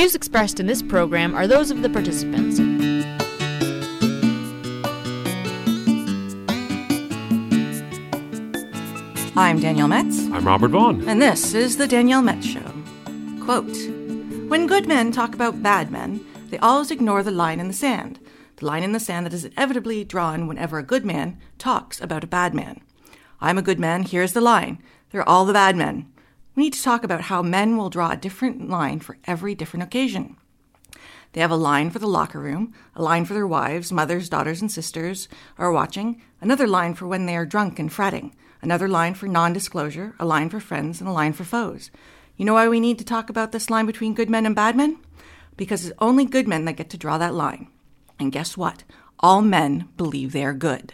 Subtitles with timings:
[0.00, 2.58] views expressed in this program are those of the participants.
[9.36, 11.06] I'm Danielle Metz, I'm Robert Vaughn.
[11.06, 12.64] and this is The Danielle Metz Show.
[13.44, 13.76] Quote
[14.48, 18.18] When good men talk about bad men, they always ignore the line in the sand,
[18.56, 22.24] the line in the sand that is inevitably drawn whenever a good man talks about
[22.24, 22.80] a bad man.
[23.38, 24.82] I'm a good man, here's the line.
[25.10, 26.10] They're all the bad men.
[26.60, 29.82] We need to talk about how men will draw a different line for every different
[29.82, 30.36] occasion.
[31.32, 34.60] They have a line for the locker room, a line for their wives, mothers, daughters,
[34.60, 39.14] and sisters are watching, another line for when they are drunk and fretting, another line
[39.14, 41.90] for non disclosure, a line for friends, and a line for foes.
[42.36, 44.76] You know why we need to talk about this line between good men and bad
[44.76, 44.98] men?
[45.56, 47.68] Because it's only good men that get to draw that line.
[48.18, 48.84] And guess what?
[49.20, 50.92] All men believe they are good.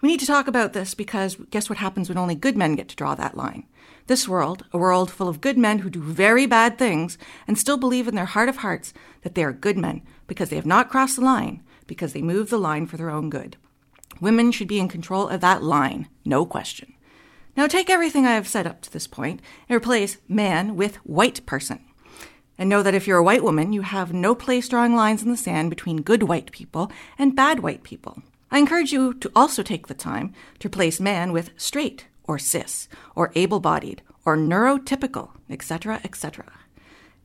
[0.00, 2.88] We need to talk about this because guess what happens when only good men get
[2.88, 3.66] to draw that line?
[4.06, 7.76] This world, a world full of good men who do very bad things and still
[7.76, 10.88] believe in their heart of hearts that they are good men because they have not
[10.88, 13.56] crossed the line, because they move the line for their own good.
[14.20, 16.94] Women should be in control of that line, no question.
[17.56, 21.44] Now take everything I have said up to this point and replace man with white
[21.44, 21.84] person.
[22.56, 25.30] And know that if you're a white woman, you have no place drawing lines in
[25.30, 28.22] the sand between good white people and bad white people.
[28.50, 32.88] I encourage you to also take the time to replace man with straight or cis
[33.14, 36.46] or able bodied or neurotypical, etc., etc.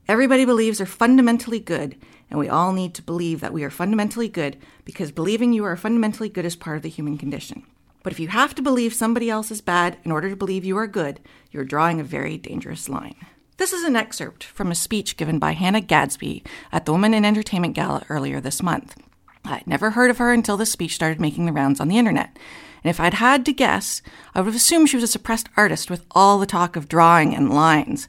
[0.06, 1.96] Everybody believes they're fundamentally good,
[2.30, 5.76] and we all need to believe that we are fundamentally good because believing you are
[5.76, 7.64] fundamentally good is part of the human condition.
[8.02, 10.76] But if you have to believe somebody else is bad in order to believe you
[10.76, 13.16] are good, you're drawing a very dangerous line.
[13.56, 17.24] This is an excerpt from a speech given by Hannah Gadsby at the Women in
[17.24, 18.96] Entertainment Gala earlier this month.
[19.44, 22.38] I'd never heard of her until this speech started making the rounds on the internet.
[22.82, 24.02] And if I'd had to guess,
[24.34, 27.34] I would have assumed she was a suppressed artist with all the talk of drawing
[27.34, 28.08] and lines.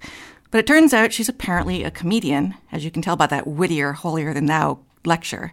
[0.51, 3.93] But it turns out she's apparently a comedian, as you can tell by that wittier,
[3.93, 5.51] holier than thou lecture.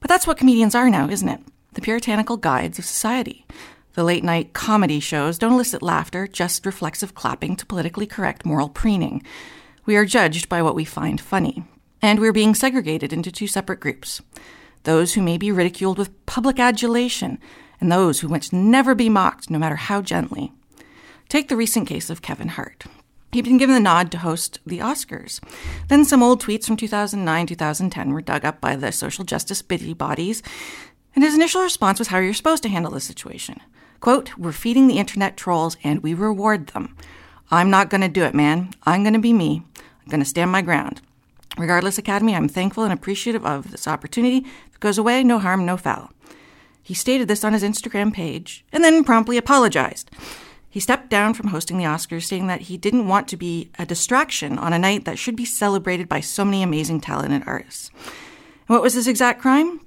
[0.00, 1.40] But that's what comedians are now, isn't it?
[1.72, 3.46] The puritanical guides of society.
[3.94, 8.68] The late night comedy shows don't elicit laughter, just reflexive clapping to politically correct moral
[8.68, 9.22] preening.
[9.84, 11.64] We are judged by what we find funny.
[12.00, 14.22] And we're being segregated into two separate groups
[14.84, 17.38] those who may be ridiculed with public adulation,
[17.80, 20.52] and those who must never be mocked, no matter how gently.
[21.28, 22.84] Take the recent case of Kevin Hart.
[23.32, 25.40] He'd been given the nod to host the Oscars.
[25.88, 30.42] Then some old tweets from 2009 2010 were dug up by the social justice bodies,
[31.14, 33.60] and his initial response was how you're supposed to handle the situation.
[34.00, 36.96] Quote, We're feeding the internet trolls and we reward them.
[37.50, 38.70] I'm not going to do it, man.
[38.84, 39.62] I'm going to be me.
[39.76, 41.00] I'm going to stand my ground.
[41.58, 44.38] Regardless, Academy, I'm thankful and appreciative of this opportunity.
[44.68, 46.10] If it goes away, no harm, no foul.
[46.82, 50.10] He stated this on his Instagram page and then promptly apologized.
[50.68, 53.84] He stepped down from hosting the Oscars, stating that he didn't want to be a
[53.84, 57.90] distraction on a night that should be celebrated by so many amazing talented artists.
[57.98, 59.80] And what was his exact crime?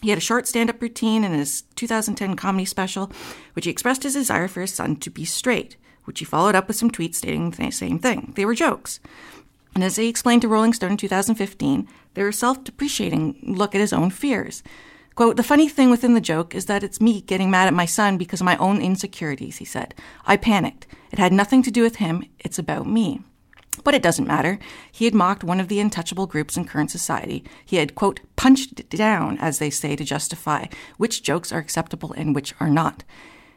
[0.00, 3.10] He had a short stand up routine in his 2010 comedy special,
[3.54, 6.68] which he expressed his desire for his son to be straight, which he followed up
[6.68, 8.32] with some tweets stating the same thing.
[8.36, 9.00] They were jokes.
[9.78, 13.76] And as he explained to Rolling Stone in 2015, they were a self depreciating look
[13.76, 14.64] at his own fears.
[15.14, 17.84] Quote, the funny thing within the joke is that it's me getting mad at my
[17.84, 19.94] son because of my own insecurities, he said.
[20.26, 20.88] I panicked.
[21.12, 23.20] It had nothing to do with him, it's about me.
[23.84, 24.58] But it doesn't matter.
[24.90, 27.44] He had mocked one of the untouchable groups in current society.
[27.64, 30.66] He had, quote, punched it down, as they say, to justify
[30.96, 33.04] which jokes are acceptable and which are not.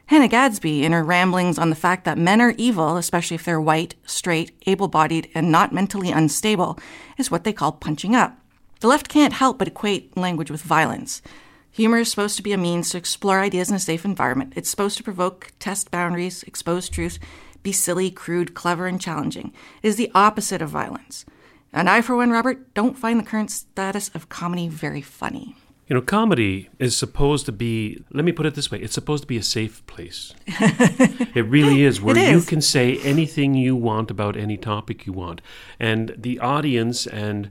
[0.06, 3.60] Hannah Gadsby, in her ramblings on the fact that men are evil, especially if they're
[3.60, 6.78] white, straight, able bodied, and not mentally unstable,
[7.16, 8.38] is what they call punching up.
[8.80, 11.22] The left can't help but equate language with violence.
[11.70, 14.52] Humor is supposed to be a means to explore ideas in a safe environment.
[14.56, 17.18] It's supposed to provoke, test boundaries, expose truth,
[17.62, 19.52] be silly, crude, clever, and challenging.
[19.82, 21.24] It is the opposite of violence.
[21.72, 25.56] And I, for one, Robert, don't find the current status of comedy very funny.
[25.92, 29.24] You know, comedy is supposed to be, let me put it this way, it's supposed
[29.24, 30.32] to be a safe place.
[30.46, 35.42] it really is, where you can say anything you want about any topic you want.
[35.78, 37.50] And the audience and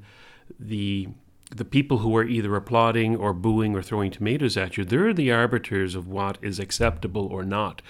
[0.59, 1.09] the
[1.55, 5.32] the people who are either applauding or booing or throwing tomatoes at you, they're the
[5.32, 7.84] arbiters of what is acceptable or not.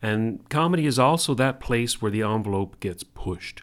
[0.00, 3.62] And comedy is also that place where the envelope gets pushed,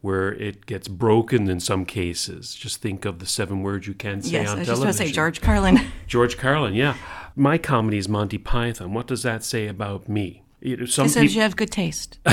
[0.00, 2.54] where it gets broken in some cases.
[2.54, 4.82] Just think of the seven words you can't say yes, on I was just television.
[4.84, 5.80] going to say George Carlin.
[6.06, 6.94] George Carlin, yeah.
[7.34, 8.94] My comedy is Monty Python.
[8.94, 10.42] What does that say about me?
[10.60, 12.18] It- Some He says peop- you have good taste.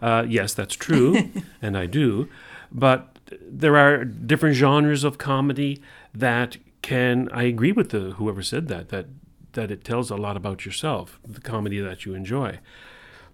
[0.00, 1.30] uh, yes, that's true,
[1.62, 2.28] and I do.
[2.72, 5.80] But there are different genres of comedy
[6.14, 7.28] that can.
[7.32, 9.06] I agree with the whoever said that that
[9.52, 12.58] that it tells a lot about yourself, the comedy that you enjoy.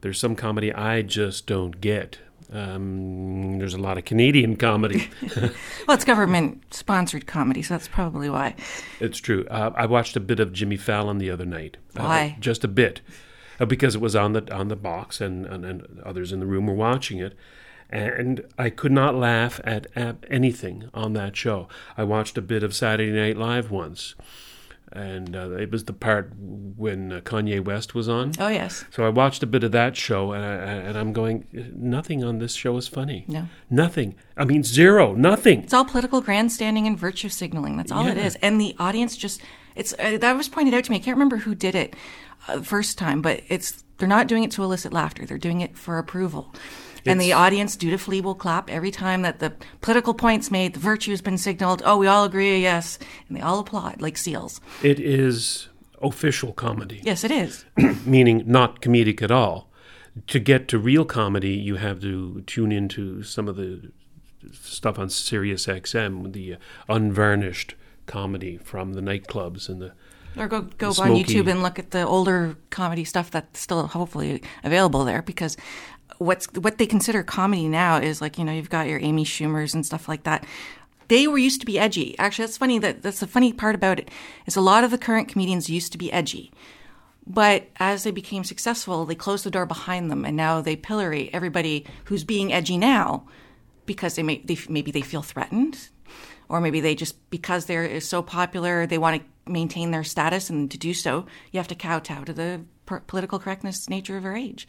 [0.00, 2.18] There's some comedy I just don't get.
[2.52, 5.08] Um, there's a lot of Canadian comedy.
[5.88, 8.54] Well, it's government sponsored comedy, so that's probably why.
[9.00, 9.44] It's true.
[9.50, 11.76] Uh, I watched a bit of Jimmy Fallon the other night.
[11.96, 12.36] Uh, Why?
[12.38, 13.00] just a bit,
[13.58, 16.46] uh, because it was on the on the box, and, and, and others in the
[16.46, 17.34] room were watching it,
[17.90, 21.68] and I could not laugh at, at anything on that show.
[21.96, 24.14] I watched a bit of Saturday Night Live once,
[24.94, 28.32] and uh, it was the part when uh, Kanye West was on.
[28.38, 28.84] Oh, yes.
[28.90, 32.38] So I watched a bit of that show, and, I, and I'm going, nothing on
[32.38, 33.24] this show is funny.
[33.28, 33.48] No.
[33.70, 34.14] Nothing.
[34.36, 35.14] I mean, zero.
[35.14, 35.62] Nothing.
[35.62, 37.76] It's all political grandstanding and virtue signaling.
[37.76, 38.26] That's all it Yeah.
[38.26, 38.36] is.
[38.36, 39.40] And the audience just,
[39.74, 40.96] it's, uh, that was pointed out to me.
[40.96, 41.94] I can't remember who did it
[42.48, 45.24] uh, first time, but it's, they're not doing it to elicit laughter.
[45.26, 46.54] They're doing it for approval.
[47.04, 51.10] And the audience dutifully will clap every time that the political point's made, the virtue
[51.10, 51.82] has been signaled.
[51.84, 52.98] Oh, we all agree, yes.
[53.28, 54.60] And they all applaud like seals.
[54.82, 55.68] It is
[56.00, 57.00] official comedy.
[57.04, 57.64] Yes, it is.
[58.06, 59.70] meaning not comedic at all.
[60.26, 63.90] To get to real comedy, you have to tune into some of the
[64.52, 66.56] stuff on Sirius XM, the
[66.88, 67.74] unvarnished
[68.06, 69.92] comedy from the nightclubs and the.
[70.36, 74.42] Or go go on YouTube and look at the older comedy stuff that's still hopefully
[74.64, 75.58] available there because
[76.22, 79.74] what's what they consider comedy now is like you know you've got your Amy Schumers
[79.74, 80.44] and stuff like that.
[81.08, 82.18] They were used to be edgy.
[82.18, 82.78] Actually, that's funny.
[82.78, 84.10] That that's the funny part about it
[84.46, 86.52] is a lot of the current comedians used to be edgy,
[87.26, 91.30] but as they became successful, they closed the door behind them, and now they pillory
[91.32, 93.26] everybody who's being edgy now
[93.86, 95.88] because they may they, maybe they feel threatened
[96.48, 100.70] or maybe they just because they're so popular they want to maintain their status and
[100.70, 102.60] to do so you have to kowtow to the
[103.06, 104.68] political correctness nature of our age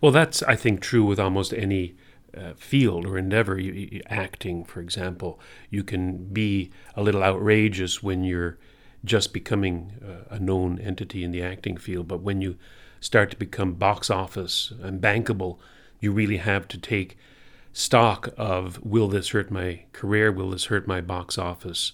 [0.00, 1.94] Well, that's I think true with almost any
[2.36, 3.58] uh, field or endeavor.
[3.58, 5.38] You, you, acting, for example,
[5.70, 8.58] you can be a little outrageous when you're
[9.04, 12.56] just becoming uh, a known entity in the acting field, but when you
[13.00, 15.58] start to become box office and bankable,
[16.00, 17.18] you really have to take
[17.72, 20.30] stock of will this hurt my career?
[20.30, 21.92] Will this hurt my box office?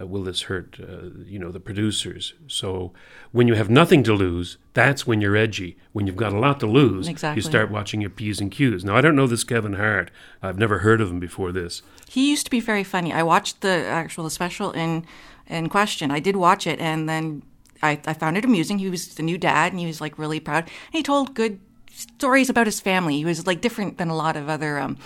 [0.00, 2.34] Uh, will this hurt, uh, you know, the producers?
[2.48, 2.92] So
[3.32, 5.76] when you have nothing to lose, that's when you're edgy.
[5.92, 7.38] When you've got a lot to lose, Exactly.
[7.38, 8.84] you start watching your P's and Q's.
[8.84, 10.10] Now, I don't know this Kevin Hart.
[10.42, 11.82] I've never heard of him before this.
[12.08, 15.04] he used to be very funny i watched the actual special in
[15.48, 17.42] in question i did watch it and then
[17.82, 20.38] I, I found it amusing he was the new dad and he was like really
[20.40, 21.58] proud and he told good
[21.90, 24.96] stories about his family he was like different than a lot of other um,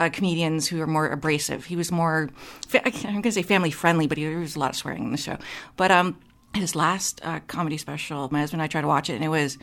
[0.00, 1.66] uh, comedians who are more abrasive.
[1.66, 2.30] He was more,
[2.72, 5.12] I'm going to say family friendly, but he, there was a lot of swearing in
[5.12, 5.36] the show.
[5.76, 6.18] But um,
[6.54, 9.28] his last uh, comedy special, my husband and I tried to watch it, and it
[9.28, 9.58] was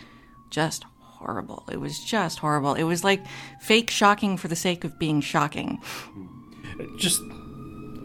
[0.52, 1.64] just horrible.
[1.72, 2.76] It was just horrible.
[2.76, 3.26] It was like
[3.62, 5.82] fake shocking for the sake of being shocking.
[6.98, 7.22] Just,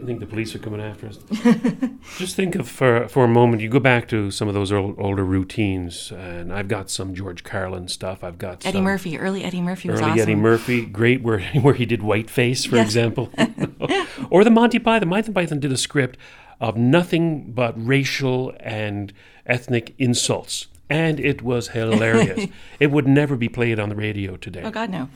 [0.03, 1.17] I think the police are coming after us.
[2.17, 3.61] Just think of for for a moment.
[3.61, 7.45] You go back to some of those old, older routines, and I've got some George
[7.45, 8.21] Carlin stuff.
[8.21, 10.19] I've got Eddie some Murphy, early Eddie Murphy was early awesome.
[10.21, 12.85] Eddie Murphy, great where where he did whiteface, for Yes.
[12.87, 13.31] example,
[14.29, 14.99] or the Monty Python.
[14.99, 16.17] The Monty Python did a script
[16.59, 19.13] of nothing but racial and
[19.45, 22.49] ethnic insults, and it was hilarious.
[22.77, 24.63] it would never be played on the radio today.
[24.65, 25.07] Oh God, no.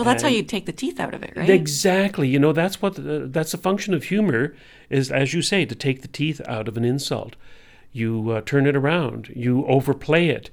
[0.00, 1.48] Well, that's how you take the teeth out of it, right?
[1.48, 2.28] Exactly.
[2.28, 4.54] You know, that's what uh, that's the function of humor
[4.88, 7.36] is, as you say, to take the teeth out of an insult.
[7.92, 9.32] You uh, turn it around.
[9.34, 10.50] You overplay it.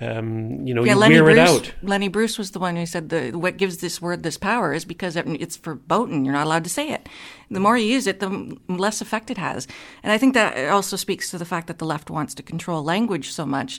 [0.00, 1.38] Um, you know, Yeah, you Lenny wear Bruce.
[1.38, 1.72] it out.
[1.82, 4.84] Lenny Bruce was the one who said the what gives this word this power is
[4.84, 6.24] because it's verboten.
[6.24, 7.08] You're not allowed to say it.
[7.50, 9.68] The more you use it, the less effect it has.
[10.02, 12.82] And I think that also speaks to the fact that the left wants to control
[12.82, 13.78] language so much.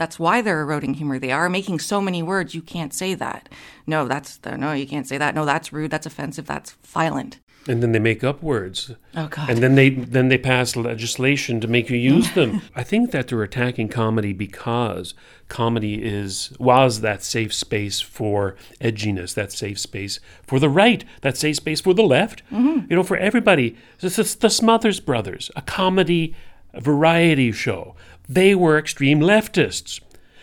[0.00, 1.18] That's why they're eroding humor.
[1.18, 3.50] They are making so many words you can't say that.
[3.86, 5.34] No, that's uh, no, you can't say that.
[5.34, 5.90] No, that's rude.
[5.90, 6.46] That's offensive.
[6.46, 7.38] That's violent.
[7.68, 8.92] and then they make up words.
[9.14, 9.50] Oh God.
[9.50, 12.62] And then they then they pass legislation to make you use them.
[12.74, 15.12] I think that they're attacking comedy because
[15.48, 21.36] comedy is was that safe space for edginess, that safe space for the right, that
[21.36, 22.42] safe space for the left.
[22.50, 22.86] Mm-hmm.
[22.88, 23.76] You know, for everybody.
[24.00, 26.34] This is the Smothers Brothers, a comedy
[26.74, 27.94] variety show.
[28.28, 30.00] They were extreme leftists.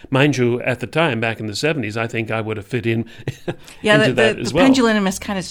[0.10, 2.86] Mind you, at the time, back in the 70s, I think I would have fit
[2.86, 3.05] in
[3.81, 4.63] yeah, into the, that the, the well.
[4.65, 5.46] pendulum has kind of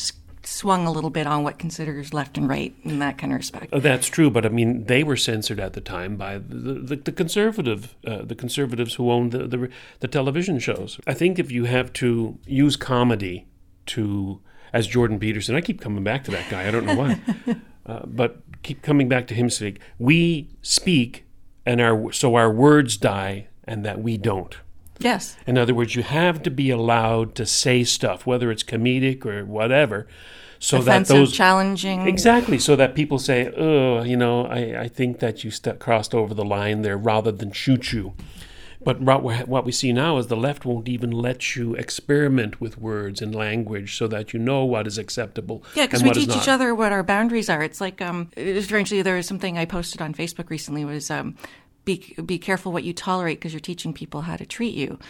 [0.46, 3.72] swung a little bit on what considers left and right in that kind of respect.
[3.72, 6.96] Uh, That's true, but I mean, they were censored at the time by the the,
[6.96, 9.68] the conservative, uh, the conservatives who owned the, the
[10.00, 11.00] the television shows.
[11.06, 13.46] I think if you have to use comedy
[13.86, 14.40] to,
[14.72, 16.66] as Jordan Peterson, I keep coming back to that guy.
[16.66, 17.20] I don't know why,
[17.86, 21.24] uh, but keep coming back to him saying, "We speak,
[21.64, 24.56] and our so our words die, and that we don't."
[24.98, 25.36] Yes.
[25.46, 29.44] In other words, you have to be allowed to say stuff, whether it's comedic or
[29.44, 30.06] whatever,
[30.58, 32.06] so Offensive, that those challenging.
[32.06, 36.14] Exactly, so that people say, "Oh, you know, I, I think that you st- crossed
[36.14, 38.14] over the line there," rather than shoot you.
[38.86, 43.20] But what we- see now is the left won't even let you experiment with words
[43.20, 46.72] and language so that you know what is acceptable Yeah, because we teach each other
[46.72, 47.64] what our boundaries are.
[47.64, 51.34] It's like, um, strangely, there was something I posted on Facebook recently was, um,
[51.84, 55.00] be be careful what you tolerate because you're teaching people how to treat you.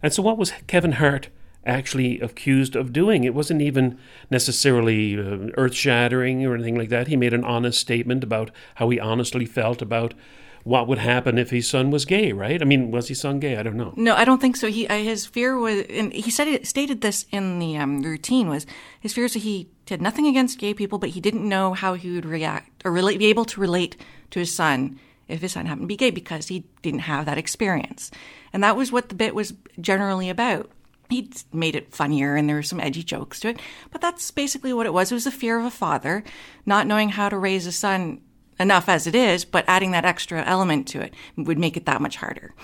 [0.00, 1.30] And so, what was Kevin Hart
[1.66, 3.24] actually accused of doing?
[3.24, 3.98] It wasn't even
[4.30, 7.08] necessarily uh, earth shattering or anything like that.
[7.08, 10.14] He made an honest statement about how he honestly felt about
[10.64, 12.60] what would happen if his son was gay, right?
[12.60, 13.56] I mean, was his son gay?
[13.56, 13.92] I don't know.
[13.96, 14.68] No, I don't think so.
[14.68, 18.48] He uh, his fear was, and he said it, stated this in the um, routine
[18.48, 18.66] was
[18.98, 21.94] his fear is that he had nothing against gay people, but he didn't know how
[21.94, 23.96] he would react or relate, be able to relate
[24.30, 27.38] to his son if his son happened to be gay because he didn't have that
[27.38, 28.10] experience,
[28.52, 30.70] and that was what the bit was generally about.
[31.10, 33.60] He made it funnier, and there were some edgy jokes to it,
[33.92, 35.12] but that's basically what it was.
[35.12, 36.24] It was the fear of a father
[36.64, 38.22] not knowing how to raise a son
[38.58, 42.00] enough as it is, but adding that extra element to it would make it that
[42.00, 42.54] much harder,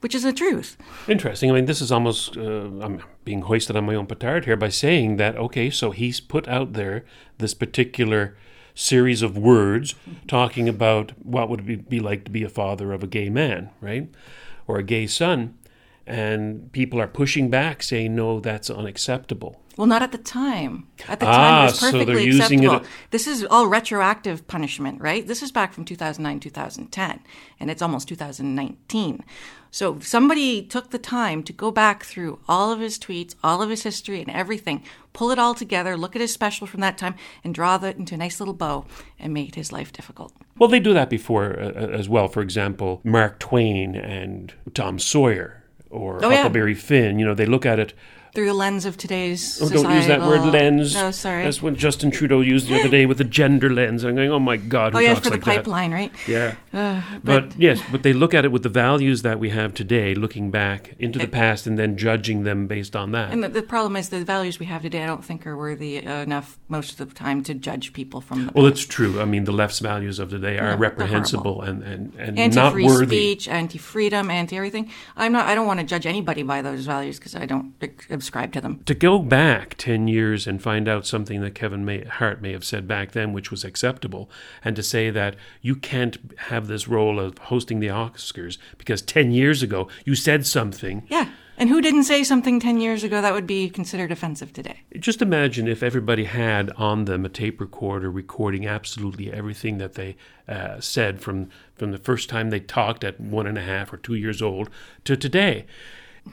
[0.00, 0.76] which is the truth.
[1.08, 1.50] Interesting.
[1.50, 2.40] I mean, this is almost, uh,
[2.80, 6.48] I'm being hoisted on my own petard here by saying that, okay, so he's put
[6.48, 7.04] out there
[7.38, 8.36] this particular
[8.74, 9.94] series of words
[10.28, 13.28] talking about what would it be, be like to be a father of a gay
[13.28, 14.08] man, right?
[14.66, 15.54] Or a gay son.
[16.10, 19.60] And people are pushing back saying, no, that's unacceptable.
[19.76, 20.88] Well, not at the time.
[21.08, 22.86] At the Ah, time, it was so they're perfectly it- acceptable.
[23.12, 25.24] This is all retroactive punishment, right?
[25.26, 27.20] This is back from 2009, 2010,
[27.60, 29.24] and it's almost 2019.
[29.70, 33.70] So somebody took the time to go back through all of his tweets, all of
[33.70, 37.14] his history, and everything, pull it all together, look at his special from that time,
[37.44, 38.84] and draw that into a nice little bow
[39.18, 40.32] and made his life difficult.
[40.58, 42.26] Well, they do that before uh, uh, as well.
[42.26, 45.59] For example, Mark Twain and Tom Sawyer
[45.90, 46.36] or Oh, yeah.
[46.38, 47.92] Huckleberry Finn, you know, they look at it
[48.34, 50.94] Through the lens of today's Oh, don't use that word lens.
[50.94, 51.44] No, sorry.
[51.44, 54.04] That's what Justin Trudeau used the other day with the gender lens.
[54.04, 55.56] I'm going, oh my God, who oh, yeah, talks for the like that?
[55.56, 56.12] pipeline, right?
[56.28, 56.54] Yeah.
[56.72, 60.14] Uh, But, yes, but they look at it with the values that we have today,
[60.14, 63.32] looking back into the past and then judging them based on that.
[63.32, 65.96] And the, the problem is the values we have today, I don't think are worthy
[65.96, 69.20] enough most of the time to judge people from the well, it's true.
[69.20, 72.86] I mean, the left's values of today are they're reprehensible and, and, and not anti-free
[72.86, 73.16] worthy.
[73.16, 74.90] speech, anti-freedom, anti-everything.
[75.16, 75.46] I'm not.
[75.46, 77.78] I don't want to judge anybody by those values because I don't
[78.20, 78.82] subscribe to them.
[78.84, 82.64] To go back 10 years and find out something that Kevin may, Hart may have
[82.64, 84.30] said back then, which was acceptable,
[84.62, 86.18] and to say that you can't
[86.50, 91.30] have this role of hosting the Oscars because 10 years ago you said something Yeah.
[91.56, 94.80] And who didn't say something 10 years ago that would be considered offensive today?
[94.98, 100.16] Just imagine if everybody had on them a tape recorder recording absolutely everything that they
[100.48, 103.98] uh, said from, from the first time they talked at one and a half or
[103.98, 104.70] two years old
[105.04, 105.66] to today.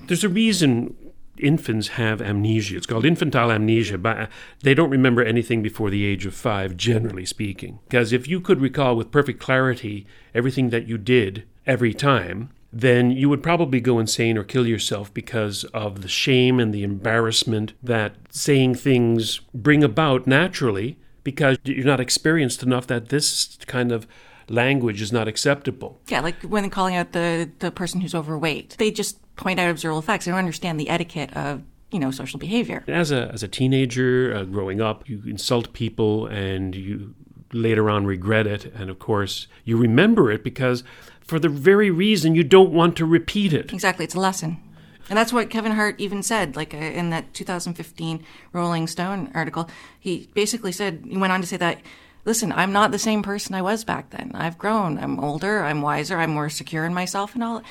[0.05, 0.95] There's a reason
[1.39, 2.77] infants have amnesia.
[2.77, 4.27] It's called infantile amnesia, but uh,
[4.61, 7.79] they don't remember anything before the age of five, generally speaking.
[7.87, 13.11] Because if you could recall with perfect clarity everything that you did every time, then
[13.11, 17.73] you would probably go insane or kill yourself because of the shame and the embarrassment
[17.81, 24.07] that saying things bring about naturally because you're not experienced enough that this kind of
[24.49, 25.99] language is not acceptable.
[26.07, 30.01] Yeah, like when calling out the, the person who's overweight, they just point out observable
[30.01, 30.25] facts.
[30.25, 32.83] They don't understand the etiquette of, you know, social behavior.
[32.87, 37.13] As a, as a teenager uh, growing up, you insult people and you
[37.53, 38.65] later on regret it.
[38.75, 40.83] And of course, you remember it because
[41.21, 43.71] for the very reason you don't want to repeat it.
[43.73, 44.61] Exactly, it's a lesson.
[45.09, 49.69] And that's what Kevin Hart even said, like uh, in that 2015 Rolling Stone article.
[49.99, 51.79] He basically said, he went on to say that,
[52.27, 54.31] listen, I'm not the same person I was back then.
[54.35, 54.99] I've grown.
[54.99, 55.63] I'm older.
[55.63, 56.17] I'm wiser.
[56.19, 57.63] I'm more secure in myself and all.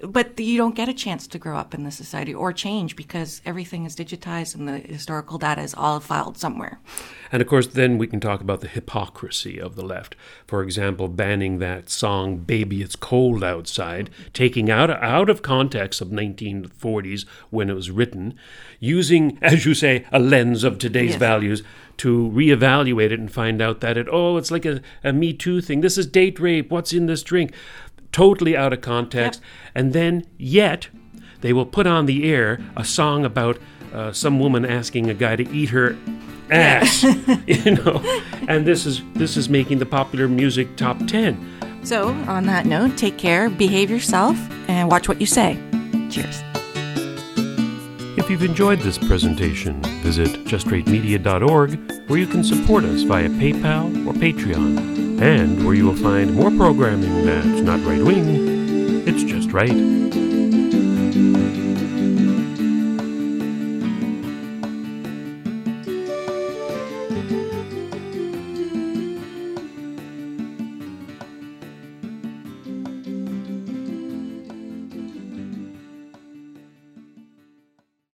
[0.00, 3.42] But you don't get a chance to grow up in this society or change because
[3.44, 6.78] everything is digitized and the historical data is all filed somewhere.
[7.32, 10.14] And of course, then we can talk about the hypocrisy of the left.
[10.46, 16.08] For example, banning that song "Baby It's Cold Outside," taking out out of context of
[16.08, 18.34] 1940s when it was written,
[18.78, 21.18] using, as you say, a lens of today's Yes.
[21.18, 21.62] values
[21.98, 25.60] to reevaluate it and find out that it oh, it's like a, a Me Too
[25.60, 25.80] thing.
[25.80, 26.70] This is date rape.
[26.70, 27.52] What's in this drink?
[28.12, 29.40] Totally out of context.
[29.74, 30.88] And then yet
[31.40, 33.58] they will put on the air a song about
[33.92, 35.96] uh, some woman asking a guy to eat her
[36.50, 37.02] ass,
[37.46, 38.00] you know,
[38.48, 41.36] and this is this is making the popular music top ten.
[41.84, 44.36] So, on that note, take care, behave yourself,
[44.68, 45.58] and watch what you say.
[46.10, 46.42] Cheers.
[48.18, 54.12] If you've enjoyed this presentation, visit justrightmedia.org, where you can support us via PayPal or
[54.12, 59.06] Patreon, and where you will find more programming that's not right wing.
[59.06, 60.07] It's just right.